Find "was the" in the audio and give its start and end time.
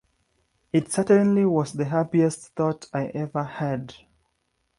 1.45-1.85